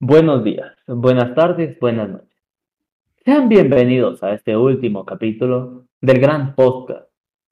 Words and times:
Buenos 0.00 0.44
días, 0.44 0.76
buenas 0.86 1.34
tardes, 1.34 1.78
buenas 1.80 2.08
noches. 2.08 2.36
Sean 3.24 3.48
bienvenidos 3.48 4.22
a 4.22 4.34
este 4.34 4.56
último 4.56 5.04
capítulo 5.04 5.86
del 6.00 6.20
gran 6.20 6.54
podcast 6.54 7.08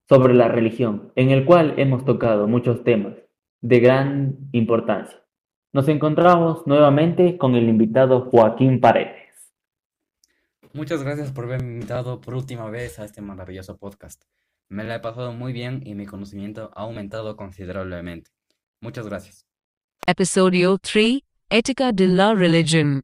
sobre 0.08 0.34
la 0.34 0.48
religión, 0.48 1.12
en 1.16 1.30
el 1.30 1.44
cual 1.44 1.74
hemos 1.78 2.04
tocado 2.04 2.46
muchos 2.46 2.84
temas 2.84 3.16
de 3.60 3.80
gran 3.80 4.36
importancia. 4.52 5.18
Nos 5.72 5.88
encontramos 5.88 6.66
nuevamente 6.66 7.38
con 7.38 7.54
el 7.54 7.68
invitado 7.68 8.28
Joaquín 8.30 8.80
Paredes. 8.80 9.54
Muchas 10.74 11.02
gracias 11.02 11.32
por 11.32 11.44
haberme 11.44 11.72
invitado 11.72 12.20
por 12.20 12.34
última 12.34 12.68
vez 12.70 12.98
a 12.98 13.04
este 13.04 13.22
maravilloso 13.22 13.78
podcast. 13.78 14.22
Me 14.68 14.84
la 14.84 14.96
he 14.96 15.00
pasado 15.00 15.32
muy 15.32 15.52
bien 15.52 15.82
y 15.84 15.94
mi 15.94 16.06
conocimiento 16.06 16.70
ha 16.74 16.82
aumentado 16.82 17.36
considerablemente. 17.36 18.30
Muchas 18.80 19.06
gracias. 19.06 19.46
Episodio 20.06 20.78
3 20.78 21.22
Ética 21.54 21.92
de 21.92 22.08
la 22.08 22.32
religión. 22.34 23.02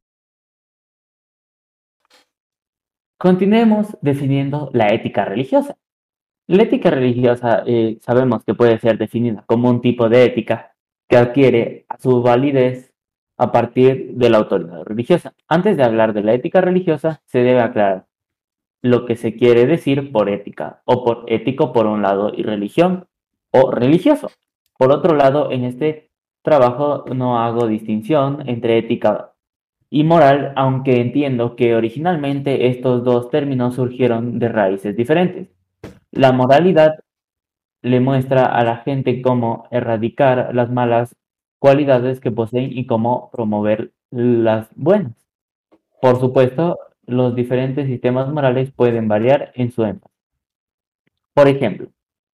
Continuemos 3.19 3.95
definiendo 4.01 4.71
la 4.73 4.87
ética 4.87 5.23
religiosa. 5.23 5.77
La 6.47 6.63
ética 6.63 6.89
religiosa 6.89 7.61
eh, 7.67 7.99
sabemos 8.01 8.43
que 8.43 8.55
puede 8.55 8.79
ser 8.79 8.97
definida 8.97 9.43
como 9.45 9.69
un 9.69 9.81
tipo 9.81 10.09
de 10.09 10.25
ética 10.25 10.75
que 11.07 11.17
adquiere 11.17 11.85
su 11.99 12.23
validez 12.23 12.91
a 13.37 13.51
partir 13.51 14.15
de 14.15 14.29
la 14.31 14.39
autoridad 14.39 14.81
religiosa. 14.81 15.35
Antes 15.47 15.77
de 15.77 15.83
hablar 15.83 16.13
de 16.13 16.23
la 16.23 16.33
ética 16.33 16.59
religiosa, 16.59 17.21
se 17.27 17.43
debe 17.43 17.61
aclarar 17.61 18.07
lo 18.81 19.05
que 19.05 19.15
se 19.15 19.35
quiere 19.35 19.67
decir 19.67 20.11
por 20.11 20.27
ética, 20.27 20.81
o 20.85 21.03
por 21.03 21.25
ético 21.27 21.71
por 21.71 21.85
un 21.85 22.01
lado 22.01 22.31
y 22.35 22.41
religión, 22.41 23.07
o 23.51 23.69
religioso. 23.69 24.31
Por 24.75 24.91
otro 24.91 25.15
lado, 25.15 25.51
en 25.51 25.65
este 25.65 26.08
trabajo 26.49 27.05
no 27.13 27.39
hago 27.39 27.67
distinción 27.67 28.49
entre 28.49 28.79
ética 28.79 29.33
y 29.91 30.03
moral, 30.03 30.51
aunque 30.55 30.99
entiendo 30.99 31.55
que 31.55 31.75
originalmente 31.75 32.67
estos 32.69 33.03
dos 33.03 33.29
términos 33.29 33.75
surgieron 33.75 34.39
de 34.39 34.49
raíces 34.49 34.97
diferentes. 34.97 35.49
La 36.11 36.31
moralidad 36.31 37.03
le 37.83 37.99
muestra 37.99 38.45
a 38.45 38.63
la 38.63 38.77
gente 38.77 39.21
cómo 39.21 39.67
erradicar 39.69 40.55
las 40.55 40.71
malas 40.71 41.15
cualidades 41.59 42.19
que 42.19 42.31
poseen 42.31 42.75
y 42.75 42.87
cómo 42.87 43.29
promover 43.31 43.91
las 44.09 44.69
buenas. 44.75 45.13
Por 46.01 46.19
supuesto, 46.19 46.79
los 47.05 47.35
diferentes 47.35 47.85
sistemas 47.85 48.27
morales 48.33 48.71
pueden 48.71 49.07
variar 49.07 49.51
en 49.53 49.71
su 49.71 49.83
énfasis. 49.83 50.17
Por 51.35 51.47
ejemplo, 51.47 51.89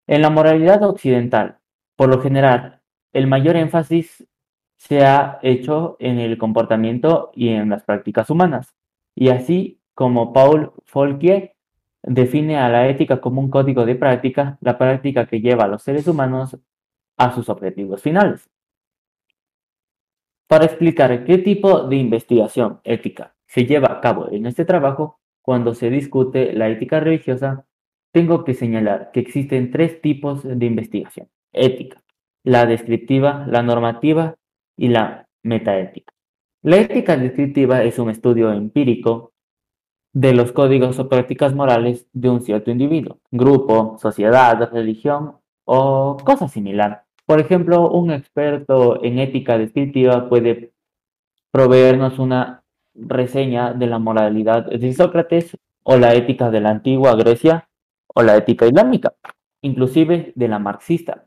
en 0.06 0.22
la 0.22 0.30
moralidad 0.30 0.84
occidental, 0.84 1.58
por 1.96 2.08
lo 2.08 2.20
general, 2.22 2.80
el 3.14 3.28
mayor 3.28 3.56
énfasis 3.56 4.26
se 4.76 5.04
ha 5.04 5.38
hecho 5.42 5.96
en 6.00 6.18
el 6.18 6.36
comportamiento 6.36 7.30
y 7.34 7.48
en 7.48 7.70
las 7.70 7.84
prácticas 7.84 8.28
humanas. 8.28 8.74
Y 9.14 9.28
así 9.28 9.80
como 9.94 10.32
Paul 10.32 10.72
Folquier 10.84 11.54
define 12.02 12.58
a 12.58 12.68
la 12.68 12.88
ética 12.88 13.20
como 13.20 13.40
un 13.40 13.50
código 13.50 13.86
de 13.86 13.94
práctica, 13.94 14.58
la 14.60 14.76
práctica 14.76 15.26
que 15.26 15.40
lleva 15.40 15.64
a 15.64 15.68
los 15.68 15.82
seres 15.82 16.06
humanos 16.08 16.58
a 17.16 17.32
sus 17.32 17.48
objetivos 17.48 18.02
finales. 18.02 18.50
Para 20.48 20.66
explicar 20.66 21.24
qué 21.24 21.38
tipo 21.38 21.86
de 21.86 21.96
investigación 21.96 22.80
ética 22.84 23.34
se 23.46 23.64
lleva 23.64 23.92
a 23.92 24.00
cabo 24.00 24.30
en 24.30 24.46
este 24.46 24.64
trabajo, 24.64 25.20
cuando 25.40 25.74
se 25.74 25.88
discute 25.88 26.52
la 26.52 26.68
ética 26.68 27.00
religiosa, 27.00 27.66
tengo 28.12 28.44
que 28.44 28.54
señalar 28.54 29.12
que 29.12 29.20
existen 29.20 29.70
tres 29.70 30.00
tipos 30.00 30.42
de 30.42 30.66
investigación 30.66 31.28
ética 31.52 32.03
la 32.44 32.66
descriptiva, 32.66 33.46
la 33.48 33.62
normativa 33.62 34.36
y 34.76 34.88
la 34.88 35.26
metaética. 35.42 36.12
La 36.62 36.76
ética 36.76 37.16
descriptiva 37.16 37.82
es 37.82 37.98
un 37.98 38.10
estudio 38.10 38.52
empírico 38.52 39.32
de 40.12 40.32
los 40.32 40.52
códigos 40.52 40.98
o 40.98 41.08
prácticas 41.08 41.54
morales 41.54 42.06
de 42.12 42.30
un 42.30 42.40
cierto 42.40 42.70
individuo, 42.70 43.18
grupo, 43.30 43.98
sociedad, 43.98 44.70
religión 44.72 45.38
o 45.64 46.16
cosa 46.24 46.48
similar. 46.48 47.04
Por 47.26 47.40
ejemplo, 47.40 47.90
un 47.90 48.10
experto 48.12 49.02
en 49.02 49.18
ética 49.18 49.58
descriptiva 49.58 50.28
puede 50.28 50.72
proveernos 51.50 52.18
una 52.18 52.62
reseña 52.94 53.72
de 53.72 53.86
la 53.86 53.98
moralidad 53.98 54.66
de 54.66 54.92
Sócrates 54.92 55.56
o 55.82 55.96
la 55.96 56.14
ética 56.14 56.50
de 56.50 56.60
la 56.60 56.70
antigua 56.70 57.14
Grecia 57.16 57.68
o 58.06 58.22
la 58.22 58.36
ética 58.36 58.66
islámica, 58.66 59.14
inclusive 59.62 60.32
de 60.36 60.48
la 60.48 60.58
marxista. 60.58 61.26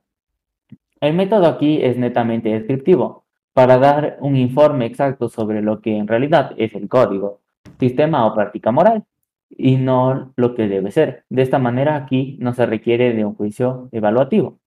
El 1.00 1.14
método 1.14 1.48
aquí 1.48 1.80
es 1.84 1.98
netamente 1.98 2.50
descriptivo, 2.50 3.26
para 3.54 3.78
dar 3.78 4.18
un 4.22 4.36
informe 4.36 4.86
exacto 4.86 5.30
sobre 5.30 5.62
lo 5.62 5.82
que 5.82 5.98
en 5.98 6.08
realidad 6.08 6.52
es 6.58 6.76
el 6.76 6.88
código, 6.88 7.42
sistema 7.80 8.26
o 8.26 8.34
práctica 8.34 8.72
moral, 8.72 9.04
y 9.50 9.78
no 9.78 10.34
lo 10.36 10.56
que 10.56 10.68
debe 10.68 10.92
ser. 10.92 11.24
De 11.30 11.42
esta 11.42 11.60
manera 11.60 11.96
aquí 11.96 12.38
no 12.40 12.54
se 12.54 12.66
requiere 12.66 13.14
de 13.14 13.26
un 13.26 13.36
juicio 13.36 13.90
evaluativo. 13.92 14.60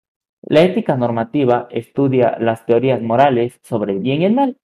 La 0.43 0.63
ética 0.63 0.97
normativa 0.97 1.69
estudia 1.71 2.37
las 2.41 2.65
teorías 2.65 3.03
morales 3.03 3.61
sobre 3.63 3.93
el 3.93 3.99
bien 4.01 4.23
y 4.23 4.25
el 4.25 4.35
mal. 4.35 4.57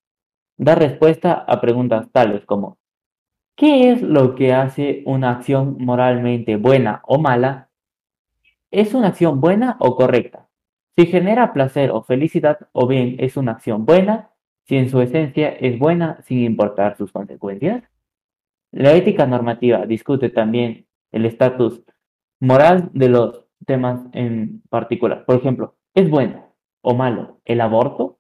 Da 0.57 0.75
respuesta 0.75 1.33
a 1.35 1.61
preguntas 1.61 2.11
tales 2.13 2.45
como 2.47 2.79
¿qué 3.57 3.91
es 3.91 4.03
lo 4.03 4.35
que 4.35 4.55
hace 4.55 5.03
una 5.05 5.31
acción 5.31 5.77
moralmente 5.79 6.57
buena 6.57 7.03
o 7.07 7.19
mala? 7.19 7.69
¿Es 8.71 8.95
una 8.95 9.09
acción 9.09 9.41
buena 9.41 9.77
o 9.81 9.97
correcta? 9.97 10.46
Si 10.97 11.07
genera 11.07 11.53
placer 11.53 11.91
o 11.91 12.03
felicidad, 12.03 12.59
o 12.73 12.87
bien 12.87 13.17
es 13.19 13.37
una 13.37 13.53
acción 13.53 13.85
buena, 13.85 14.31
si 14.65 14.77
en 14.77 14.89
su 14.89 15.01
esencia 15.03 15.51
es 15.51 15.79
buena 15.79 16.23
sin 16.23 16.39
importar 16.43 16.97
sus 16.97 17.13
consecuencias. 17.13 17.85
La 18.73 18.95
ética 18.95 19.27
normativa 19.27 19.85
discute 19.85 20.31
también 20.31 20.87
el 21.13 21.27
estatus 21.27 21.83
moral 22.41 22.91
de 22.95 23.11
los 23.11 23.45
temas 23.67 24.07
en 24.13 24.63
particular. 24.71 25.27
Por 25.27 25.37
ejemplo, 25.37 25.77
¿es 25.95 26.09
bueno 26.09 26.55
o 26.81 26.95
malo 26.95 27.41
el 27.45 27.61
aborto? 27.61 28.19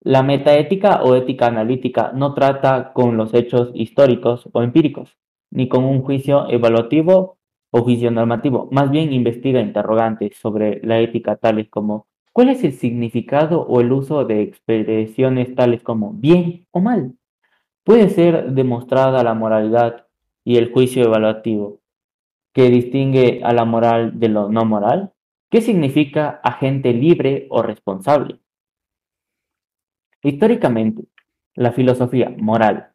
La 0.00 0.22
metaética 0.22 1.02
o 1.02 1.16
ética 1.16 1.46
analítica 1.46 2.12
no 2.12 2.34
trata 2.34 2.92
con 2.92 3.16
los 3.16 3.34
hechos 3.34 3.70
históricos 3.74 4.48
o 4.52 4.62
empíricos, 4.62 5.18
ni 5.50 5.68
con 5.68 5.84
un 5.84 6.02
juicio 6.02 6.48
evaluativo 6.48 7.38
o 7.74 7.82
juicio 7.82 8.10
normativo, 8.10 8.68
más 8.70 8.90
bien 8.90 9.12
investiga 9.14 9.60
interrogantes 9.60 10.36
sobre 10.36 10.80
la 10.84 11.00
ética 11.00 11.36
tales 11.36 11.70
como 11.70 12.06
¿cuál 12.32 12.50
es 12.50 12.62
el 12.64 12.72
significado 12.72 13.62
o 13.62 13.80
el 13.80 13.90
uso 13.92 14.26
de 14.26 14.42
expresiones 14.42 15.54
tales 15.54 15.82
como 15.82 16.12
bien 16.12 16.66
o 16.70 16.80
mal? 16.80 17.14
Puede 17.82 18.10
ser 18.10 18.52
demostrada 18.52 19.24
la 19.24 19.32
moralidad 19.32 20.06
y 20.44 20.58
el 20.58 20.70
juicio 20.70 21.04
evaluativo 21.04 21.80
que 22.52 22.68
distingue 22.68 23.40
a 23.42 23.54
la 23.54 23.64
moral 23.64 24.20
de 24.20 24.28
lo 24.28 24.50
no 24.50 24.66
moral. 24.66 25.14
¿Qué 25.50 25.62
significa 25.62 26.40
agente 26.44 26.92
libre 26.92 27.46
o 27.48 27.62
responsable? 27.62 28.38
Históricamente, 30.22 31.04
la 31.54 31.72
filosofía 31.72 32.34
moral, 32.36 32.92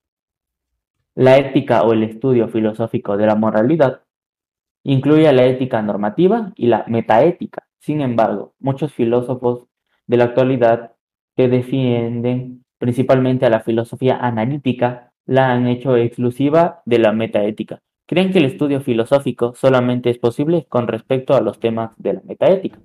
la 1.16 1.38
ética 1.38 1.82
o 1.82 1.94
el 1.94 2.04
estudio 2.04 2.48
filosófico 2.48 3.18
de 3.18 3.26
la 3.26 3.36
moralidad 3.36 4.04
Incluye 4.90 5.34
la 5.34 5.46
ética 5.46 5.82
normativa 5.82 6.54
y 6.56 6.68
la 6.68 6.86
metaética. 6.88 7.68
Sin 7.78 8.00
embargo, 8.00 8.54
muchos 8.58 8.94
filósofos 8.94 9.68
de 10.06 10.16
la 10.16 10.24
actualidad 10.24 10.94
que 11.36 11.50
defienden 11.50 12.64
principalmente 12.78 13.46
a 13.46 13.50
la 13.50 13.60
filosofía 13.60 14.16
analítica 14.16 15.12
la 15.26 15.52
han 15.52 15.68
hecho 15.68 15.98
exclusiva 15.98 16.84
de 16.86 17.00
la 17.00 17.12
metaética. 17.12 17.82
Creen 18.06 18.32
que 18.32 18.40
el 18.40 18.46
estudio 18.46 18.80
filosófico 18.80 19.54
solamente 19.56 20.10
es 20.10 20.20
posible 20.20 20.66
con 20.70 20.88
respecto 20.88 21.36
a 21.36 21.42
los 21.42 21.60
temas 21.60 21.92
de 21.98 22.14
la 22.14 22.22
metaética. 22.24 22.80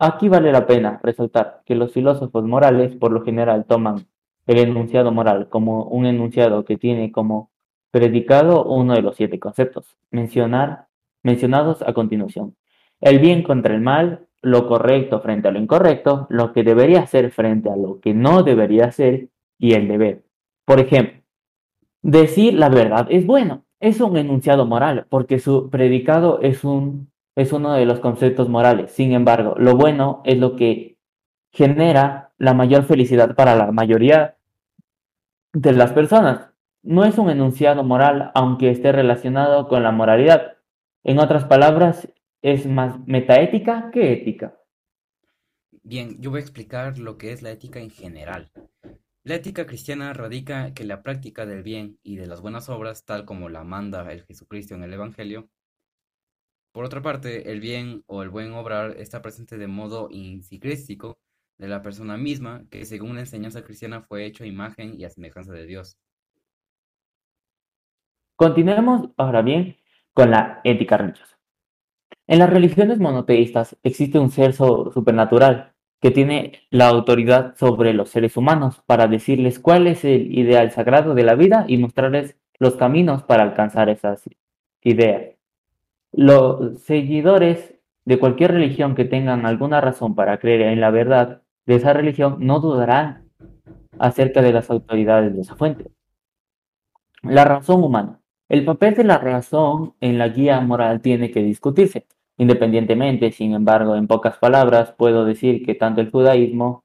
Aquí 0.00 0.28
vale 0.28 0.50
la 0.50 0.66
pena 0.66 0.98
resaltar 1.00 1.62
que 1.64 1.76
los 1.76 1.92
filósofos 1.92 2.42
morales 2.42 2.96
por 2.96 3.12
lo 3.12 3.22
general 3.22 3.66
toman 3.66 4.08
el 4.48 4.58
enunciado 4.58 5.12
moral 5.12 5.48
como 5.48 5.84
un 5.84 6.06
enunciado 6.06 6.64
que 6.64 6.76
tiene 6.76 7.12
como 7.12 7.47
predicado 7.90 8.64
uno 8.64 8.94
de 8.94 9.02
los 9.02 9.16
siete 9.16 9.38
conceptos 9.38 9.96
mencionar, 10.10 10.86
mencionados 11.22 11.82
a 11.82 11.92
continuación. 11.92 12.56
El 13.00 13.18
bien 13.18 13.42
contra 13.42 13.74
el 13.74 13.80
mal, 13.80 14.26
lo 14.42 14.66
correcto 14.66 15.20
frente 15.20 15.48
a 15.48 15.50
lo 15.50 15.58
incorrecto, 15.58 16.26
lo 16.30 16.52
que 16.52 16.62
debería 16.62 17.06
ser 17.06 17.30
frente 17.30 17.70
a 17.70 17.76
lo 17.76 18.00
que 18.00 18.14
no 18.14 18.42
debería 18.42 18.90
ser 18.92 19.28
y 19.58 19.74
el 19.74 19.88
deber. 19.88 20.24
Por 20.64 20.80
ejemplo, 20.80 21.20
decir 22.02 22.54
la 22.54 22.68
verdad 22.68 23.06
es 23.10 23.26
bueno, 23.26 23.64
es 23.80 24.00
un 24.00 24.16
enunciado 24.16 24.66
moral 24.66 25.06
porque 25.08 25.38
su 25.38 25.70
predicado 25.70 26.40
es, 26.42 26.64
un, 26.64 27.10
es 27.36 27.52
uno 27.52 27.72
de 27.72 27.86
los 27.86 28.00
conceptos 28.00 28.48
morales. 28.48 28.92
Sin 28.92 29.12
embargo, 29.12 29.54
lo 29.58 29.76
bueno 29.76 30.22
es 30.24 30.38
lo 30.38 30.56
que 30.56 30.96
genera 31.52 32.32
la 32.38 32.54
mayor 32.54 32.84
felicidad 32.84 33.34
para 33.34 33.54
la 33.56 33.72
mayoría 33.72 34.36
de 35.52 35.72
las 35.72 35.92
personas. 35.92 36.47
No 36.82 37.04
es 37.04 37.18
un 37.18 37.28
enunciado 37.28 37.82
moral 37.82 38.30
aunque 38.34 38.70
esté 38.70 38.92
relacionado 38.92 39.68
con 39.68 39.82
la 39.82 39.90
moralidad. 39.90 40.58
En 41.02 41.18
otras 41.18 41.44
palabras, 41.44 42.08
es 42.42 42.66
más 42.66 42.98
metaética 43.06 43.90
que 43.92 44.12
ética. 44.12 44.56
Bien, 45.82 46.20
yo 46.20 46.30
voy 46.30 46.38
a 46.38 46.42
explicar 46.42 46.98
lo 46.98 47.18
que 47.18 47.32
es 47.32 47.42
la 47.42 47.50
ética 47.50 47.80
en 47.80 47.90
general. 47.90 48.52
La 49.24 49.34
ética 49.34 49.66
cristiana 49.66 50.12
radica 50.12 50.72
que 50.72 50.84
la 50.84 51.02
práctica 51.02 51.46
del 51.46 51.62
bien 51.62 51.98
y 52.02 52.16
de 52.16 52.26
las 52.26 52.40
buenas 52.40 52.68
obras, 52.68 53.04
tal 53.04 53.24
como 53.24 53.48
la 53.48 53.64
manda 53.64 54.10
el 54.12 54.24
Jesucristo 54.24 54.74
en 54.74 54.82
el 54.84 54.92
Evangelio. 54.92 55.50
Por 56.72 56.84
otra 56.84 57.02
parte, 57.02 57.50
el 57.50 57.60
bien 57.60 58.04
o 58.06 58.22
el 58.22 58.28
buen 58.28 58.52
obrar 58.52 58.96
está 58.98 59.20
presente 59.20 59.58
de 59.58 59.66
modo 59.66 60.08
intrínseco 60.10 61.18
de 61.58 61.68
la 61.68 61.82
persona 61.82 62.16
misma, 62.16 62.64
que 62.70 62.84
según 62.84 63.16
la 63.16 63.22
enseñanza 63.22 63.64
cristiana 63.64 64.00
fue 64.02 64.24
hecho 64.24 64.44
a 64.44 64.46
imagen 64.46 64.98
y 64.98 65.04
a 65.04 65.10
semejanza 65.10 65.52
de 65.52 65.66
Dios. 65.66 65.98
Continuemos 68.38 69.10
ahora 69.16 69.42
bien 69.42 69.78
con 70.14 70.30
la 70.30 70.60
ética 70.62 70.96
religiosa. 70.96 71.36
En 72.28 72.38
las 72.38 72.48
religiones 72.48 73.00
monoteístas 73.00 73.76
existe 73.82 74.20
un 74.20 74.30
ser 74.30 74.52
supernatural 74.52 75.72
que 76.00 76.12
tiene 76.12 76.52
la 76.70 76.86
autoridad 76.86 77.56
sobre 77.56 77.92
los 77.94 78.10
seres 78.10 78.36
humanos 78.36 78.80
para 78.86 79.08
decirles 79.08 79.58
cuál 79.58 79.88
es 79.88 80.04
el 80.04 80.38
ideal 80.38 80.70
sagrado 80.70 81.16
de 81.16 81.24
la 81.24 81.34
vida 81.34 81.64
y 81.66 81.78
mostrarles 81.78 82.36
los 82.60 82.76
caminos 82.76 83.24
para 83.24 83.42
alcanzar 83.42 83.88
esas 83.88 84.30
ideas. 84.82 85.34
Los 86.12 86.80
seguidores 86.82 87.74
de 88.04 88.20
cualquier 88.20 88.52
religión 88.52 88.94
que 88.94 89.04
tengan 89.04 89.46
alguna 89.46 89.80
razón 89.80 90.14
para 90.14 90.38
creer 90.38 90.60
en 90.60 90.80
la 90.80 90.92
verdad 90.92 91.42
de 91.66 91.74
esa 91.74 91.92
religión 91.92 92.36
no 92.38 92.60
dudarán 92.60 93.32
acerca 93.98 94.42
de 94.42 94.52
las 94.52 94.70
autoridades 94.70 95.34
de 95.34 95.40
esa 95.40 95.56
fuente. 95.56 95.90
La 97.22 97.44
razón 97.44 97.82
humana. 97.82 98.17
El 98.48 98.64
papel 98.64 98.94
de 98.94 99.04
la 99.04 99.18
razón 99.18 99.94
en 100.00 100.18
la 100.18 100.28
guía 100.28 100.60
moral 100.60 101.00
tiene 101.02 101.30
que 101.30 101.42
discutirse. 101.42 102.06
Independientemente, 102.38 103.30
sin 103.32 103.52
embargo, 103.52 103.94
en 103.96 104.06
pocas 104.06 104.38
palabras, 104.38 104.92
puedo 104.92 105.24
decir 105.24 105.64
que 105.66 105.74
tanto 105.74 106.00
el 106.00 106.10
judaísmo 106.10 106.84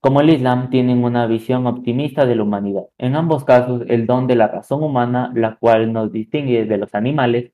como 0.00 0.20
el 0.20 0.30
islam 0.30 0.70
tienen 0.70 1.04
una 1.04 1.26
visión 1.26 1.66
optimista 1.66 2.24
de 2.26 2.36
la 2.36 2.42
humanidad. 2.42 2.84
En 2.96 3.16
ambos 3.16 3.44
casos, 3.44 3.82
el 3.88 4.06
don 4.06 4.26
de 4.26 4.36
la 4.36 4.48
razón 4.48 4.82
humana, 4.82 5.30
la 5.34 5.56
cual 5.56 5.92
nos 5.92 6.10
distingue 6.12 6.64
de 6.64 6.78
los 6.78 6.94
animales, 6.94 7.52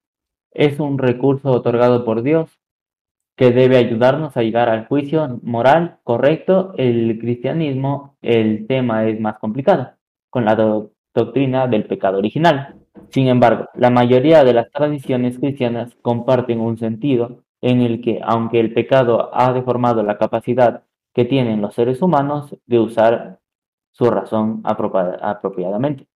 es 0.52 0.78
un 0.78 0.98
recurso 0.98 1.50
otorgado 1.50 2.04
por 2.04 2.22
Dios 2.22 2.60
que 3.36 3.50
debe 3.50 3.76
ayudarnos 3.76 4.36
a 4.36 4.42
llegar 4.42 4.68
al 4.68 4.86
juicio 4.86 5.40
moral 5.42 5.98
correcto. 6.04 6.72
El 6.76 7.18
cristianismo, 7.18 8.16
el 8.22 8.66
tema 8.66 9.06
es 9.06 9.20
más 9.20 9.38
complicado, 9.38 9.92
con 10.30 10.44
la 10.44 10.54
do- 10.54 10.92
doctrina 11.16 11.66
del 11.66 11.86
pecado 11.86 12.18
original. 12.18 12.76
Sin 13.08 13.26
embargo, 13.28 13.68
la 13.74 13.90
mayoría 13.90 14.44
de 14.44 14.52
las 14.52 14.70
tradiciones 14.70 15.38
cristianas 15.38 15.96
comparten 16.02 16.60
un 16.60 16.76
sentido 16.78 17.42
en 17.60 17.80
el 17.80 18.00
que, 18.00 18.20
aunque 18.22 18.60
el 18.60 18.72
pecado 18.72 19.30
ha 19.34 19.52
deformado 19.52 20.02
la 20.02 20.18
capacidad 20.18 20.84
que 21.14 21.24
tienen 21.24 21.62
los 21.62 21.74
seres 21.74 22.02
humanos 22.02 22.54
de 22.66 22.78
usar 22.78 23.40
su 23.90 24.04
razón 24.10 24.62
apropiadamente. 24.64 26.06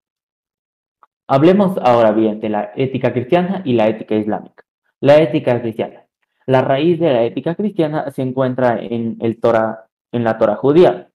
Hablemos 1.26 1.78
ahora 1.82 2.12
bien 2.12 2.40
de 2.40 2.50
la 2.50 2.72
ética 2.76 3.12
cristiana 3.12 3.62
y 3.64 3.72
la 3.72 3.88
ética 3.88 4.16
islámica. 4.16 4.64
La 5.00 5.16
ética 5.22 5.60
cristiana. 5.62 6.04
La 6.46 6.60
raíz 6.60 7.00
de 7.00 7.12
la 7.12 7.22
ética 7.22 7.54
cristiana 7.54 8.10
se 8.10 8.22
encuentra 8.22 8.78
en 8.78 9.16
el 9.20 9.40
Torah, 9.40 9.86
en 10.12 10.24
la 10.24 10.36
Torah 10.36 10.56
judía, 10.56 11.08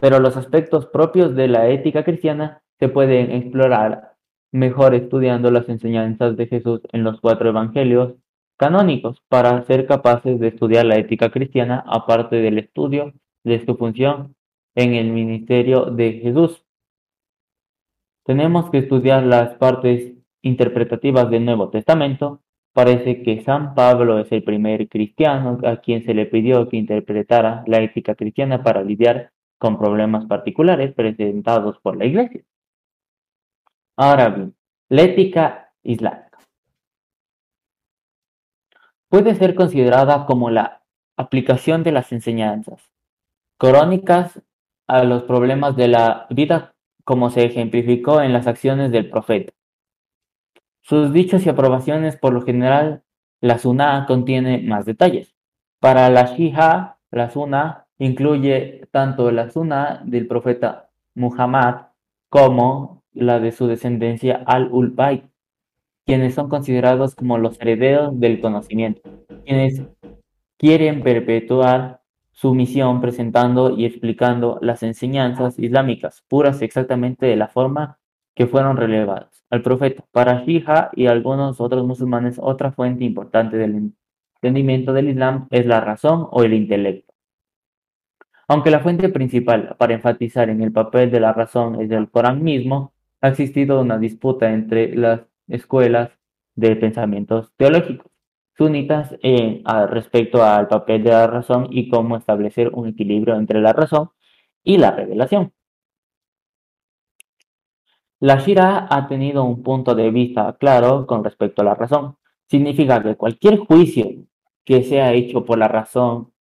pero 0.00 0.18
los 0.20 0.36
aspectos 0.36 0.86
propios 0.86 1.34
de 1.34 1.48
la 1.48 1.68
ética 1.68 2.04
cristiana 2.04 2.61
se 2.82 2.88
pueden 2.88 3.30
explorar 3.30 4.14
mejor 4.50 4.96
estudiando 4.96 5.52
las 5.52 5.68
enseñanzas 5.68 6.36
de 6.36 6.48
Jesús 6.48 6.80
en 6.90 7.04
los 7.04 7.20
cuatro 7.20 7.48
evangelios 7.48 8.14
canónicos 8.56 9.22
para 9.28 9.62
ser 9.66 9.86
capaces 9.86 10.40
de 10.40 10.48
estudiar 10.48 10.86
la 10.86 10.96
ética 10.96 11.30
cristiana 11.30 11.84
aparte 11.86 12.34
del 12.34 12.58
estudio 12.58 13.12
de 13.44 13.64
su 13.64 13.76
función 13.76 14.34
en 14.74 14.94
el 14.94 15.12
ministerio 15.12 15.84
de 15.84 16.14
Jesús. 16.24 16.64
Tenemos 18.24 18.68
que 18.70 18.78
estudiar 18.78 19.22
las 19.22 19.54
partes 19.58 20.14
interpretativas 20.42 21.30
del 21.30 21.44
Nuevo 21.44 21.68
Testamento. 21.68 22.40
Parece 22.72 23.22
que 23.22 23.44
San 23.44 23.76
Pablo 23.76 24.18
es 24.18 24.32
el 24.32 24.42
primer 24.42 24.88
cristiano 24.88 25.60
a 25.64 25.76
quien 25.76 26.04
se 26.04 26.14
le 26.14 26.26
pidió 26.26 26.68
que 26.68 26.78
interpretara 26.78 27.62
la 27.68 27.80
ética 27.80 28.16
cristiana 28.16 28.64
para 28.64 28.82
lidiar 28.82 29.30
con 29.56 29.78
problemas 29.78 30.26
particulares 30.26 30.92
presentados 30.94 31.78
por 31.78 31.96
la 31.96 32.06
Iglesia. 32.06 32.42
Ahora 33.96 34.28
bien, 34.30 34.54
la 34.88 35.02
ética 35.02 35.72
islámica 35.82 36.38
puede 39.08 39.34
ser 39.34 39.54
considerada 39.54 40.24
como 40.24 40.48
la 40.48 40.82
aplicación 41.18 41.82
de 41.82 41.92
las 41.92 42.12
enseñanzas 42.12 42.90
crónicas 43.58 44.40
a 44.88 45.04
los 45.04 45.24
problemas 45.24 45.76
de 45.76 45.88
la 45.88 46.26
vida 46.30 46.74
como 47.04 47.28
se 47.30 47.44
ejemplificó 47.44 48.22
en 48.22 48.32
las 48.32 48.46
acciones 48.46 48.90
del 48.90 49.10
profeta. 49.10 49.52
Sus 50.80 51.12
dichos 51.12 51.44
y 51.44 51.50
aprobaciones, 51.50 52.16
por 52.16 52.32
lo 52.32 52.42
general, 52.42 53.04
la 53.40 53.58
Sunnah 53.58 54.06
contiene 54.06 54.62
más 54.62 54.86
detalles. 54.86 55.34
Para 55.78 56.08
la 56.08 56.34
Shia, 56.34 56.96
la 57.10 57.30
Sunnah 57.30 57.86
incluye 57.98 58.88
tanto 58.90 59.30
la 59.30 59.50
Sunnah 59.50 60.02
del 60.04 60.26
profeta 60.26 60.90
Muhammad 61.14 61.88
como 62.30 63.01
la 63.12 63.40
de 63.40 63.52
su 63.52 63.66
descendencia 63.66 64.42
al-Ulbayt, 64.46 65.24
quienes 66.06 66.34
son 66.34 66.48
considerados 66.48 67.14
como 67.14 67.38
los 67.38 67.60
herederos 67.60 68.18
del 68.18 68.40
conocimiento, 68.40 69.02
quienes 69.44 69.82
quieren 70.58 71.02
perpetuar 71.02 72.02
su 72.32 72.54
misión 72.54 73.00
presentando 73.00 73.76
y 73.76 73.84
explicando 73.84 74.58
las 74.62 74.82
enseñanzas 74.82 75.58
islámicas 75.58 76.24
puras 76.28 76.62
exactamente 76.62 77.26
de 77.26 77.36
la 77.36 77.48
forma 77.48 77.98
que 78.34 78.46
fueron 78.46 78.76
relevadas 78.76 79.44
al 79.50 79.62
profeta. 79.62 80.04
Para 80.10 80.44
Shia 80.44 80.90
y 80.94 81.06
algunos 81.06 81.60
otros 81.60 81.86
musulmanes, 81.86 82.38
otra 82.40 82.72
fuente 82.72 83.04
importante 83.04 83.58
del 83.58 83.92
entendimiento 84.36 84.92
del 84.92 85.10
Islam 85.10 85.46
es 85.50 85.66
la 85.66 85.80
razón 85.80 86.26
o 86.30 86.42
el 86.42 86.54
intelecto. 86.54 87.12
Aunque 88.48 88.70
la 88.70 88.80
fuente 88.80 89.08
principal 89.08 89.76
para 89.78 89.94
enfatizar 89.94 90.48
en 90.50 90.62
el 90.62 90.72
papel 90.72 91.10
de 91.10 91.20
la 91.20 91.32
razón 91.32 91.80
es 91.80 91.90
el 91.90 92.10
Corán 92.10 92.42
mismo, 92.42 92.91
ha 93.22 93.28
existido 93.28 93.80
una 93.80 93.98
disputa 93.98 94.52
entre 94.52 94.94
las 94.96 95.22
escuelas 95.48 96.10
de 96.56 96.76
pensamientos 96.76 97.52
teológicos 97.56 98.10
sunitas 98.56 99.16
eh, 99.22 99.62
a- 99.64 99.86
respecto 99.86 100.42
al 100.44 100.68
papel 100.68 101.02
de 101.04 101.10
la 101.10 101.26
razón 101.26 101.68
y 101.70 101.88
cómo 101.88 102.16
establecer 102.16 102.70
un 102.74 102.88
equilibrio 102.88 103.36
entre 103.36 103.60
la 103.60 103.72
razón 103.72 104.10
y 104.62 104.78
la 104.78 104.90
revelación. 104.92 105.52
La 108.20 108.36
Shira 108.38 108.86
ha 108.88 109.06
tenido 109.08 109.44
un 109.44 109.62
punto 109.62 109.94
de 109.94 110.10
vista 110.10 110.56
claro 110.58 111.06
con 111.06 111.24
respecto 111.24 111.60
a 111.62 111.64
la 111.64 111.74
razón. 111.74 112.16
Significa 112.48 113.02
que 113.02 113.16
cualquier 113.16 113.58
juicio 113.58 114.06
que 114.64 114.82
sea 114.84 115.12
hecho 115.12 115.44
por 115.44 115.58
la 115.58 115.68
razón 115.68 116.32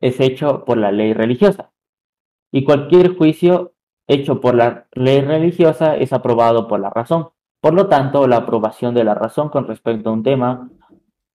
es 0.00 0.20
hecho 0.20 0.64
por 0.64 0.78
la 0.78 0.92
ley 0.92 1.12
religiosa. 1.14 1.72
Y 2.52 2.64
cualquier 2.64 3.16
juicio 3.16 3.74
hecho 4.08 4.40
por 4.40 4.54
la 4.54 4.88
ley 4.92 5.20
religiosa 5.20 5.96
es 5.96 6.12
aprobado 6.12 6.66
por 6.66 6.80
la 6.80 6.90
razón. 6.90 7.28
Por 7.60 7.74
lo 7.74 7.88
tanto, 7.88 8.26
la 8.26 8.38
aprobación 8.38 8.94
de 8.94 9.04
la 9.04 9.14
razón 9.14 9.50
con 9.50 9.66
respecto 9.66 10.10
a 10.10 10.12
un 10.12 10.22
tema 10.22 10.70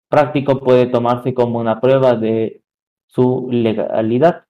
práctico 0.07 0.59
puede 0.59 0.85
tomarse 0.85 1.33
como 1.33 1.59
una 1.59 1.81
prueba 1.81 2.15
de 2.15 2.63
su 3.07 3.47
legalidad. 3.51 4.45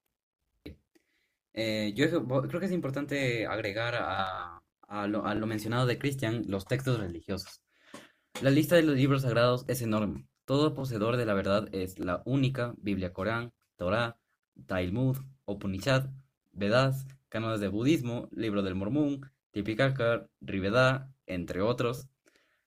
Eh, 1.54 1.94
yo 1.96 2.06
creo 2.48 2.60
que 2.60 2.66
es 2.66 2.72
importante 2.72 3.46
agregar 3.48 3.96
a, 3.96 4.62
a 4.88 5.08
lo, 5.08 5.26
a 5.26 5.36
lo 5.36 5.48
mencionado 5.48 5.86
de 5.86 5.98
Christian 5.98 6.44
los 6.48 6.66
textos 6.66 7.00
religiosos. 7.00 7.62
La 8.42 8.50
lista 8.50 8.76
de 8.76 8.84
los 8.84 8.96
libros 8.96 9.24
sagrados 9.24 9.66
es 9.68 9.82
enorme. 9.82 10.28
Todo 10.46 10.74
poseedor 10.74 11.18
de 11.18 11.26
la 11.26 11.34
verdad 11.34 11.68
es 11.72 12.00
la 12.00 12.22
única 12.26 12.74
Biblia 12.78 13.14
Corán, 13.14 13.52
Torah, 13.76 14.18
Talmud, 14.66 15.18
Upanishad, 15.46 16.10
Vedas, 16.60 17.08
cánones 17.30 17.60
de 17.60 17.70
budismo, 17.70 18.30
libro 18.32 18.62
del 18.62 18.76
Mormón, 18.76 19.32
Tipikakar, 19.52 20.30
Rigveda, 20.42 21.12
entre 21.26 21.62
otros. 21.62 22.08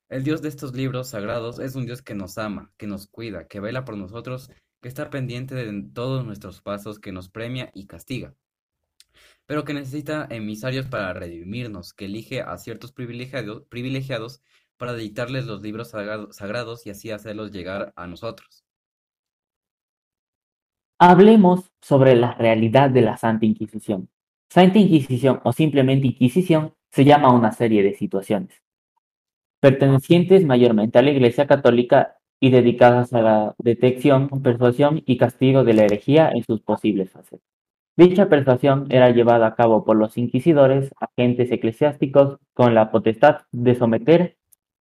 El 0.09 0.25
Dios 0.25 0.43
de 0.43 0.49
estos 0.49 0.75
libros 0.75 1.09
sagrados 1.11 1.59
es 1.61 1.75
un 1.77 1.87
Dios 1.87 2.03
que 2.03 2.15
nos 2.15 2.39
ama, 2.39 2.73
que 2.77 2.87
nos 2.87 3.07
cuida, 3.07 3.47
que 3.47 3.61
vela 3.61 3.85
por 3.85 3.97
nosotros, 3.97 4.51
que 4.81 4.89
está 4.89 5.11
pendiente 5.11 5.55
de 5.55 5.83
todos 5.93 6.25
nuestros 6.25 6.61
pasos, 6.61 6.99
que 6.99 7.13
nos 7.13 7.29
premia 7.29 7.71
y 7.75 7.87
castiga 7.87 8.35
pero 9.47 9.65
que 9.65 9.75
necesita 9.75 10.27
emisarios 10.31 10.87
para 10.87 11.13
redimirnos, 11.13 11.93
que 11.93 12.07
elige 12.07 12.41
a 12.43 12.57
ciertos 12.59 12.93
privilegiados, 12.93 13.65
privilegiados 13.69 14.43
para 14.77 14.95
dictarles 14.95 15.47
los 15.47 15.61
libros 15.63 15.91
sagrado- 15.91 16.33
sagrados 16.33 16.87
y 16.87 16.91
así 16.91 17.11
hacerlos 17.11 17.53
llegar 17.53 17.93
a 17.97 18.07
nosotros. 18.07 18.62
Hablemos 21.05 21.73
sobre 21.81 22.15
la 22.15 22.35
realidad 22.35 22.89
de 22.89 23.03
la 23.03 23.17
Santa 23.17 23.45
Inquisición. 23.45 24.09
Santa 24.49 24.79
Inquisición 24.79 25.41
o 25.43 25.53
simplemente 25.53 26.07
Inquisición 26.07 26.75
se 26.93 27.05
llama 27.05 27.27
a 27.27 27.33
una 27.33 27.51
serie 27.51 27.83
de 27.83 27.95
situaciones 27.95 28.63
pertenecientes 29.59 30.45
mayormente 30.45 31.01
a 31.01 31.03
la 31.03 31.11
Iglesia 31.11 31.49
Católica 31.49 32.19
y 32.39 32.51
dedicadas 32.51 33.13
a 33.15 33.21
la 33.21 33.55
detección, 33.59 34.29
persuasión 34.29 35.03
y 35.05 35.17
castigo 35.17 35.65
de 35.65 35.75
la 35.75 35.87
herejía 35.87 36.31
en 36.33 36.45
sus 36.45 36.61
posibles 36.61 37.11
fases. 37.11 37.41
Dicha 37.97 38.29
persuasión 38.29 38.87
era 38.91 39.11
llevada 39.11 39.49
a 39.49 39.57
cabo 39.57 39.85
por 39.85 39.97
los 39.97 40.17
inquisidores, 40.17 40.93
agentes 41.01 41.51
eclesiásticos, 41.51 42.39
con 42.55 42.77
la 42.77 42.93
potestad 42.93 43.41
de 43.51 43.75
someter 43.75 44.37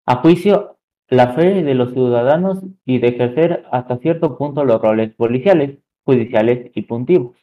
a 0.05 0.17
juicio 0.17 0.77
la 1.07 1.33
fe 1.33 1.63
de 1.63 1.73
los 1.73 1.93
ciudadanos 1.93 2.59
y 2.85 2.99
de 2.99 3.07
ejercer 3.07 3.65
hasta 3.71 3.97
cierto 3.97 4.37
punto 4.37 4.65
los 4.65 4.79
roles 4.79 5.15
policiales, 5.15 5.79
judiciales 6.03 6.71
y 6.73 6.81
puntivos. 6.83 7.37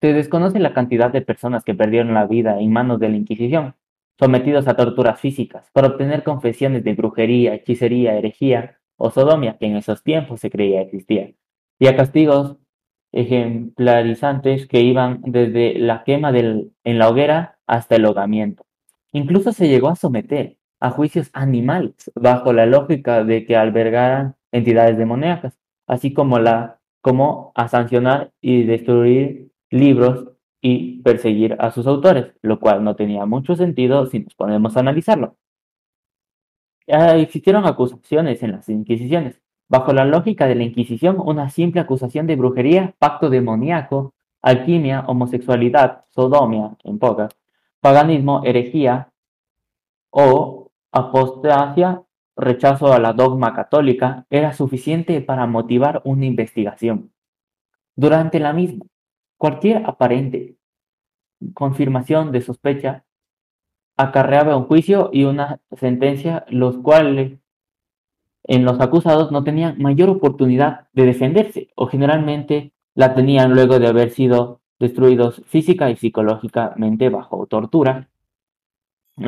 Se 0.00 0.12
desconoce 0.12 0.58
la 0.58 0.72
cantidad 0.72 1.10
de 1.10 1.20
personas 1.20 1.62
que 1.64 1.74
perdieron 1.74 2.14
la 2.14 2.26
vida 2.26 2.58
en 2.58 2.72
manos 2.72 3.00
de 3.00 3.10
la 3.10 3.16
Inquisición, 3.16 3.74
sometidos 4.18 4.66
a 4.68 4.76
torturas 4.76 5.20
físicas, 5.20 5.70
para 5.72 5.88
obtener 5.88 6.22
confesiones 6.22 6.84
de 6.84 6.94
brujería, 6.94 7.54
hechicería, 7.54 8.16
herejía 8.16 8.78
o 8.96 9.10
sodomia, 9.10 9.56
que 9.58 9.66
en 9.66 9.76
esos 9.76 10.02
tiempos 10.02 10.40
se 10.40 10.50
creía 10.50 10.82
existía, 10.82 11.32
y 11.78 11.86
a 11.86 11.96
castigos 11.96 12.56
ejemplarizantes 13.12 14.66
que 14.66 14.80
iban 14.80 15.20
desde 15.24 15.78
la 15.78 16.04
quema 16.04 16.32
en 16.36 16.98
la 16.98 17.08
hoguera 17.08 17.58
hasta 17.66 17.96
el 17.96 18.04
ahogamiento. 18.04 18.64
Incluso 19.12 19.52
se 19.52 19.68
llegó 19.68 19.88
a 19.88 19.96
someter 19.96 20.58
a 20.80 20.90
juicios 20.90 21.30
animales, 21.32 22.10
bajo 22.14 22.52
la 22.52 22.66
lógica 22.66 23.24
de 23.24 23.44
que 23.44 23.56
albergaran 23.56 24.36
entidades 24.52 24.96
demoníacas, 24.96 25.58
así 25.90 26.14
como, 26.14 26.38
la, 26.38 26.78
a 27.54 27.68
sancionar 27.68 28.30
y 28.40 28.62
destruir 28.62 29.50
libros 29.70 30.28
y 30.60 31.02
perseguir 31.02 31.56
a 31.58 31.72
sus 31.72 31.86
autores, 31.86 32.32
lo 32.42 32.60
cual 32.60 32.84
no 32.84 32.94
tenía 32.94 33.26
mucho 33.26 33.56
sentido 33.56 34.06
si 34.06 34.20
nos 34.20 34.34
ponemos 34.34 34.76
a 34.76 34.80
analizarlo. 34.80 35.36
existieron 36.86 37.66
acusaciones 37.66 38.42
en 38.42 38.52
las 38.52 38.68
Inquisiciones. 38.68 39.40
Bajo 39.68 39.92
la 39.92 40.04
lógica 40.04 40.46
de 40.46 40.54
la 40.54 40.62
Inquisición, 40.62 41.16
una 41.18 41.48
simple 41.50 41.80
acusación 41.80 42.26
de 42.26 42.36
brujería, 42.36 42.94
pacto 42.98 43.28
demoníaco, 43.28 44.14
alquimia, 44.42 45.04
homosexualidad, 45.08 46.04
sodomia, 46.10 46.76
en 46.84 46.98
pocas, 47.00 47.32
paganismo, 47.80 48.42
herejía 48.44 49.12
o 50.10 50.70
apostasia, 50.92 52.02
rechazo 52.36 52.92
a 52.92 52.98
la 52.98 53.12
dogma 53.12 53.54
católica, 53.54 54.26
era 54.30 54.52
suficiente 54.52 55.20
para 55.20 55.46
motivar 55.46 56.02
una 56.04 56.26
investigación. 56.26 57.12
Durante 57.96 58.40
la 58.40 58.52
misma, 58.52 58.86
cualquier 59.36 59.84
aparente 59.86 60.56
confirmación 61.54 62.32
de 62.32 62.42
sospecha 62.42 63.04
acarreaba 63.96 64.56
un 64.56 64.64
juicio 64.64 65.10
y 65.12 65.24
una 65.24 65.60
sentencia, 65.76 66.44
los 66.48 66.78
cuales 66.78 67.38
en 68.44 68.64
los 68.64 68.80
acusados 68.80 69.30
no 69.32 69.44
tenían 69.44 69.80
mayor 69.80 70.08
oportunidad 70.08 70.88
de 70.92 71.04
defenderse 71.04 71.70
o 71.76 71.86
generalmente 71.86 72.72
la 72.94 73.14
tenían 73.14 73.52
luego 73.52 73.78
de 73.78 73.86
haber 73.86 74.10
sido 74.10 74.60
destruidos 74.78 75.42
física 75.46 75.90
y 75.90 75.96
psicológicamente 75.96 77.10
bajo 77.10 77.46
tortura 77.46 78.08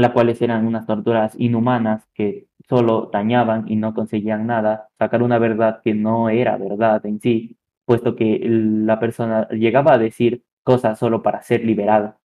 las 0.00 0.12
cuales 0.12 0.40
eran 0.40 0.66
unas 0.66 0.87
torturas 0.87 1.35
inhumanas 1.38 2.06
que 2.14 2.47
solo 2.69 3.11
dañaban 3.12 3.64
y 3.71 3.76
no 3.76 3.95
conseguían 3.95 4.47
nada, 4.47 4.88
sacar 4.99 5.23
una 5.23 5.38
verdad 5.38 5.81
que 5.83 5.95
no 5.95 6.28
era 6.28 6.57
verdad 6.57 7.04
en 7.07 7.21
sí, 7.21 7.59
puesto 7.85 8.16
que 8.16 8.40
la 8.45 9.00
persona 9.00 9.49
llegaba 9.50 9.95
a 9.95 9.99
decir 9.99 10.45
cosas 10.62 10.99
solo 10.99 11.23
para 11.23 11.42
ser 11.42 11.64
liberada. 11.64 12.19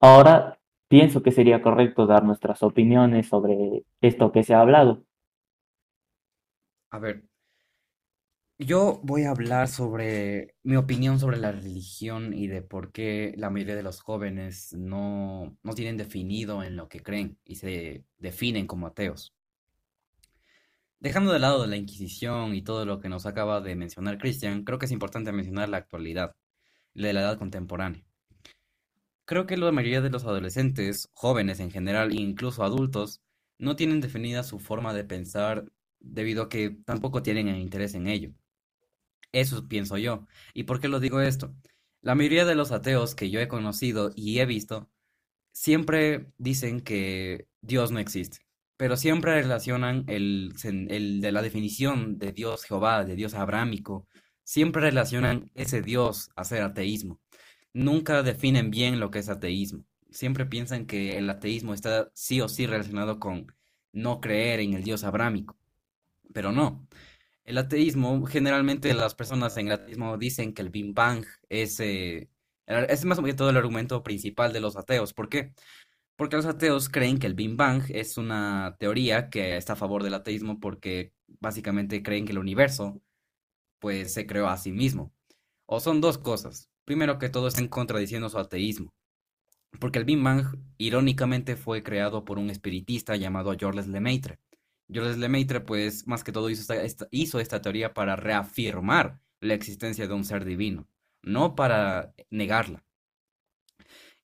Ahora 0.00 0.58
pienso 0.88 1.22
que 1.22 1.32
sería 1.32 1.62
correcto 1.62 2.06
dar 2.06 2.24
nuestras 2.24 2.62
opiniones 2.62 3.28
sobre 3.28 3.84
esto 4.00 4.32
que 4.32 4.42
se 4.44 4.54
ha 4.54 4.60
hablado. 4.60 5.04
A 6.90 6.98
ver, 6.98 7.24
yo 8.58 9.00
voy 9.02 9.24
a 9.24 9.30
hablar 9.30 9.68
sobre 9.68 10.54
mi 10.62 10.76
opinión 10.76 11.18
sobre 11.18 11.38
la 11.38 11.52
religión 11.52 12.32
y 12.34 12.46
de 12.46 12.62
por 12.62 12.92
qué 12.92 13.34
la 13.36 13.50
mayoría 13.50 13.76
de 13.76 13.82
los 13.82 14.00
jóvenes 14.00 14.72
no, 14.74 15.56
no 15.62 15.74
tienen 15.74 15.96
definido 15.96 16.62
en 16.62 16.76
lo 16.76 16.88
que 16.88 17.00
creen 17.00 17.38
y 17.44 17.56
se 17.56 18.04
definen 18.18 18.66
como 18.66 18.86
ateos. 18.86 19.34
Dejando 21.00 21.32
de 21.32 21.38
lado 21.38 21.66
la 21.66 21.76
Inquisición 21.76 22.54
y 22.54 22.62
todo 22.62 22.86
lo 22.86 23.00
que 23.00 23.08
nos 23.08 23.26
acaba 23.26 23.60
de 23.60 23.76
mencionar 23.76 24.18
Christian, 24.18 24.64
creo 24.64 24.78
que 24.78 24.86
es 24.86 24.92
importante 24.92 25.32
mencionar 25.32 25.68
la 25.68 25.78
actualidad, 25.78 26.36
la 26.94 27.08
de 27.08 27.12
la 27.12 27.20
edad 27.22 27.38
contemporánea. 27.38 28.04
Creo 29.26 29.46
que 29.46 29.56
la 29.56 29.72
mayoría 29.72 30.00
de 30.00 30.10
los 30.10 30.24
adolescentes, 30.24 31.10
jóvenes 31.12 31.60
en 31.60 31.70
general 31.70 32.12
e 32.12 32.20
incluso 32.20 32.62
adultos, 32.62 33.20
no 33.58 33.76
tienen 33.76 34.00
definida 34.00 34.42
su 34.42 34.58
forma 34.60 34.94
de 34.94 35.04
pensar 35.04 35.64
debido 36.00 36.44
a 36.44 36.48
que 36.48 36.70
tampoco 36.70 37.22
tienen 37.22 37.48
interés 37.56 37.94
en 37.94 38.06
ello. 38.06 38.32
Eso 39.34 39.66
pienso 39.68 39.98
yo. 39.98 40.26
¿Y 40.54 40.62
por 40.64 40.80
qué 40.80 40.88
lo 40.88 41.00
digo 41.00 41.20
esto? 41.20 41.54
La 42.02 42.14
mayoría 42.14 42.44
de 42.44 42.54
los 42.54 42.70
ateos 42.72 43.16
que 43.16 43.30
yo 43.30 43.40
he 43.40 43.48
conocido 43.48 44.12
y 44.14 44.38
he 44.38 44.46
visto 44.46 44.88
siempre 45.52 46.28
dicen 46.38 46.80
que 46.80 47.48
Dios 47.60 47.90
no 47.90 47.98
existe, 47.98 48.38
pero 48.76 48.96
siempre 48.96 49.34
relacionan 49.42 50.04
el, 50.06 50.52
de 51.20 51.32
la 51.32 51.42
definición 51.42 52.18
de 52.18 52.32
Dios 52.32 52.64
Jehová, 52.64 53.04
de 53.04 53.16
Dios 53.16 53.34
abrámico, 53.34 54.06
siempre 54.44 54.82
relacionan 54.82 55.50
ese 55.54 55.82
Dios 55.82 56.30
a 56.36 56.44
ser 56.44 56.62
ateísmo. 56.62 57.20
Nunca 57.72 58.22
definen 58.22 58.70
bien 58.70 59.00
lo 59.00 59.10
que 59.10 59.18
es 59.18 59.28
ateísmo. 59.28 59.84
Siempre 60.10 60.46
piensan 60.46 60.86
que 60.86 61.18
el 61.18 61.28
ateísmo 61.28 61.74
está 61.74 62.10
sí 62.14 62.40
o 62.40 62.48
sí 62.48 62.66
relacionado 62.66 63.18
con 63.18 63.52
no 63.92 64.20
creer 64.20 64.60
en 64.60 64.74
el 64.74 64.84
Dios 64.84 65.02
abrámico, 65.02 65.56
pero 66.32 66.52
no. 66.52 66.86
El 67.44 67.58
ateísmo, 67.58 68.24
generalmente 68.26 68.94
las 68.94 69.14
personas 69.14 69.56
en 69.58 69.66
el 69.66 69.74
ateísmo 69.74 70.16
dicen 70.16 70.54
que 70.54 70.62
el 70.62 70.70
Big 70.70 70.94
Bang 70.94 71.24
es, 71.50 71.78
eh, 71.80 72.30
es 72.66 73.04
más 73.04 73.18
o 73.18 73.22
menos 73.22 73.36
todo 73.36 73.50
el 73.50 73.56
argumento 73.56 74.02
principal 74.02 74.52
de 74.52 74.60
los 74.60 74.76
ateos. 74.76 75.12
¿Por 75.12 75.28
qué? 75.28 75.52
Porque 76.16 76.36
los 76.36 76.46
ateos 76.46 76.88
creen 76.88 77.18
que 77.18 77.26
el 77.26 77.34
Big 77.34 77.56
Bang 77.56 77.82
es 77.90 78.18
una 78.18 78.76
teoría 78.78 79.28
que 79.30 79.56
está 79.56 79.74
a 79.74 79.76
favor 79.76 80.02
del 80.02 80.14
ateísmo 80.14 80.60
porque 80.60 81.12
básicamente 81.40 82.02
creen 82.02 82.24
que 82.24 82.32
el 82.32 82.38
universo 82.38 83.02
pues 83.78 84.14
se 84.14 84.26
creó 84.26 84.48
a 84.48 84.56
sí 84.56 84.72
mismo. 84.72 85.12
O 85.66 85.80
son 85.80 86.00
dos 86.00 86.18
cosas. 86.18 86.70
Primero 86.84 87.18
que 87.18 87.28
todo 87.28 87.48
están 87.48 87.68
contradiciendo 87.68 88.28
su 88.30 88.38
ateísmo. 88.38 88.94
Porque 89.80 89.98
el 89.98 90.04
Big 90.04 90.22
Bang 90.22 90.46
irónicamente 90.78 91.56
fue 91.56 91.82
creado 91.82 92.24
por 92.24 92.38
un 92.38 92.50
espiritista 92.50 93.16
llamado 93.16 93.54
Georges 93.58 93.88
Lemaitre. 93.88 94.38
Jules 94.92 95.18
Lemaitre, 95.18 95.60
pues, 95.60 96.06
más 96.06 96.24
que 96.24 96.32
todo 96.32 96.50
hizo 96.50 96.72
esta, 96.74 97.08
hizo 97.10 97.40
esta 97.40 97.62
teoría 97.62 97.94
para 97.94 98.16
reafirmar 98.16 99.20
la 99.40 99.54
existencia 99.54 100.06
de 100.06 100.14
un 100.14 100.24
ser 100.24 100.44
divino, 100.44 100.88
no 101.22 101.54
para 101.54 102.14
negarla. 102.30 102.84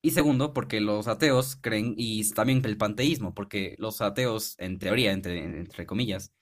Y 0.03 0.13
segundo, 0.13 0.55
porque 0.55 0.81
los 0.81 1.09
ateos 1.09 1.57
creen, 1.57 1.95
y 1.97 2.29
también 2.31 2.63
el 2.65 2.79
panteísmo, 2.79 3.35
porque 3.35 3.77
los 3.79 4.01
ateos, 4.01 4.57
en 4.59 4.79
teoría, 4.79 5.13
entre, 5.13 5.87
comillas, 5.87 6.33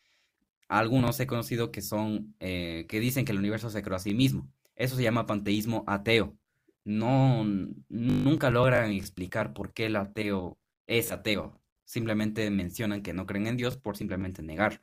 algunos 0.68 1.18
he 1.20 1.26
conocido 1.26 1.72
que 1.72 1.82
son, 1.82 2.34
eh, 2.40 2.86
que 2.88 3.00
dicen 3.00 3.24
que 3.24 3.32
el 3.32 3.38
universo 3.38 3.70
se 3.70 3.82
creó 3.82 3.96
a 3.96 4.00
sí 4.00 4.14
mismo. 4.14 4.50
Eso 4.76 4.96
se 4.96 5.02
llama 5.02 5.26
panteísmo 5.26 5.84
ateo. 5.88 6.36
No, 6.84 7.44
nunca 7.88 8.50
logran 8.50 8.92
explicar 8.92 9.52
por 9.54 9.72
qué 9.72 9.86
el 9.86 9.96
ateo 9.96 10.58
es 10.86 11.12
ateo 11.12 11.60
simplemente 11.88 12.50
mencionan 12.50 13.02
que 13.02 13.14
no 13.14 13.24
creen 13.24 13.46
en 13.46 13.56
Dios 13.56 13.78
por 13.78 13.96
simplemente 13.96 14.42
negarlo. 14.42 14.80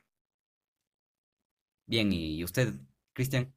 Bien, 1.85 2.11
¿y 2.11 2.43
usted, 2.43 2.73
Cristian? 3.13 3.53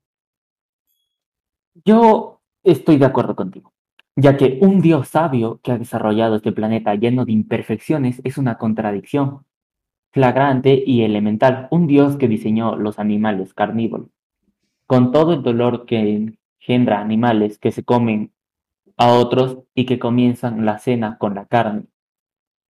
Yo 1.83 2.43
estoy 2.63 2.99
de 2.99 3.07
acuerdo 3.07 3.35
contigo, 3.35 3.73
ya 4.17 4.37
que 4.37 4.59
un 4.61 4.83
Dios 4.83 5.09
sabio 5.09 5.61
que 5.63 5.73
ha 5.73 5.79
desarrollado 5.79 6.37
este 6.37 6.53
planeta 6.53 6.95
lleno 6.95 7.25
de 7.25 7.33
imperfecciones 7.33 8.21
es 8.23 8.37
una 8.37 8.59
contradicción 8.59 9.47
flagrante 10.11 10.83
y 10.87 11.03
elemental. 11.03 11.69
Un 11.71 11.87
Dios 11.87 12.19
que 12.19 12.29
diseñó 12.29 12.77
los 12.77 12.99
animales 12.99 13.55
carnívoros, 13.55 14.11
con 14.87 15.11
todo 15.11 15.33
el 15.33 15.43
dolor 15.43 15.87
que 15.87 16.37
engendra 16.61 17.01
animales 17.01 17.59
que 17.59 17.73
se 17.73 17.83
comen 17.83 18.31
a 18.99 19.11
otros 19.11 19.61
y 19.75 19.87
que 19.87 19.99
comienzan 19.99 20.67
la 20.67 20.79
cena 20.79 21.17
con 21.17 21.35
la 21.35 21.47
carne 21.47 21.87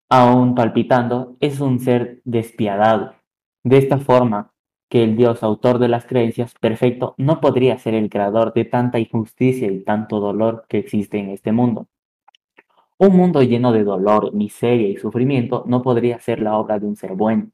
aún 0.09 0.55
palpitando, 0.55 1.37
es 1.39 1.59
un 1.59 1.79
ser 1.79 2.21
despiadado. 2.25 3.13
De 3.63 3.77
esta 3.77 3.99
forma, 3.99 4.53
que 4.89 5.03
el 5.03 5.17
Dios 5.17 5.43
autor 5.43 5.79
de 5.79 5.89
las 5.89 6.05
creencias 6.05 6.53
perfecto 6.59 7.13
no 7.17 7.41
podría 7.41 7.77
ser 7.77 7.93
el 7.93 8.09
creador 8.09 8.53
de 8.53 8.65
tanta 8.65 8.99
injusticia 8.99 9.69
y 9.71 9.83
tanto 9.83 10.19
dolor 10.19 10.65
que 10.69 10.77
existe 10.77 11.17
en 11.17 11.29
este 11.29 11.51
mundo. 11.51 11.87
Un 12.97 13.15
mundo 13.15 13.43
lleno 13.43 13.73
de 13.73 13.83
dolor, 13.83 14.33
miseria 14.33 14.87
y 14.87 14.97
sufrimiento 14.97 15.63
no 15.67 15.81
podría 15.83 16.19
ser 16.19 16.41
la 16.41 16.57
obra 16.57 16.79
de 16.79 16.87
un 16.87 16.95
ser 16.95 17.13
bueno. 17.13 17.51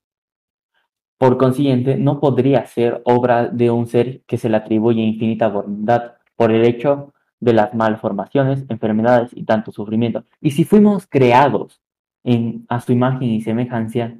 Por 1.18 1.38
consiguiente, 1.38 1.98
no 1.98 2.20
podría 2.20 2.66
ser 2.66 3.02
obra 3.06 3.48
de 3.48 3.72
un 3.72 3.88
ser 3.88 4.22
que 4.26 4.38
se 4.38 4.50
le 4.50 4.58
atribuye 4.58 5.02
infinita 5.02 5.48
bondad 5.48 6.14
por 6.36 6.52
el 6.52 6.66
hecho 6.66 7.14
de 7.40 7.54
las 7.54 7.74
malformaciones, 7.74 8.66
enfermedades 8.70 9.32
y 9.34 9.44
tanto 9.44 9.72
sufrimiento. 9.72 10.24
Y 10.40 10.52
si 10.52 10.64
fuimos 10.64 11.08
creados 11.08 11.83
en, 12.24 12.66
a 12.70 12.80
su 12.82 12.92
imagen 12.92 13.30
y 13.30 13.42
semejanza, 13.42 14.14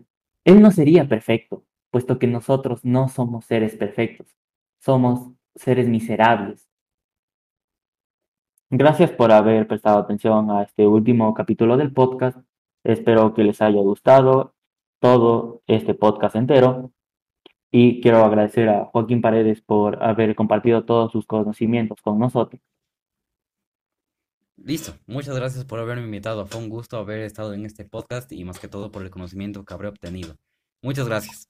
Él 0.44 0.62
no 0.62 0.72
sería 0.72 1.08
perfecto, 1.08 1.64
puesto 1.92 2.20
que 2.20 2.28
nosotros 2.28 2.84
no 2.84 3.08
somos 3.10 3.46
seres 3.46 3.76
perfectos, 3.76 4.28
somos 4.80 5.32
seres 5.56 5.88
miserables. 5.88 6.70
Gracias 8.70 9.12
por 9.12 9.32
haber 9.32 9.68
prestado 9.68 10.00
atención 10.00 10.50
a 10.50 10.64
este 10.64 10.88
último 10.88 11.34
capítulo 11.34 11.78
del 11.78 11.94
podcast. 11.94 12.40
Espero 12.84 13.34
que 13.34 13.44
les 13.44 13.62
haya 13.62 13.80
gustado 13.82 14.56
todo 15.00 15.62
este 15.68 15.94
podcast 15.94 16.36
entero. 16.36 16.92
Y 17.70 18.02
quiero 18.02 18.24
agradecer 18.26 18.70
a 18.70 18.86
Joaquín 18.86 19.22
Paredes 19.22 19.62
por 19.62 20.04
haber 20.04 20.36
compartido 20.36 20.86
todos 20.86 21.12
sus 21.12 21.26
conocimientos 21.26 22.02
con 22.02 22.20
nosotros. 22.20 22.62
Listo, 24.66 24.98
muchas 25.08 25.36
gracias 25.36 25.66
por 25.66 25.80
haberme 25.80 26.06
invitado. 26.06 26.46
Fue 26.46 26.62
un 26.62 26.70
gusto 26.70 26.96
haber 26.98 27.20
estado 27.20 27.54
en 27.54 27.66
este 27.66 27.84
podcast 27.84 28.32
y 28.32 28.46
más 28.46 28.60
que 28.60 28.70
todo 28.70 28.94
por 28.94 29.04
el 29.04 29.10
conocimiento 29.10 29.66
que 29.66 29.74
habré 29.74 29.90
obtenido. 29.90 30.38
Muchas 30.82 31.06
gracias. 31.06 31.50